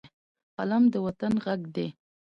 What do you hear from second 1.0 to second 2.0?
وطن غږ دی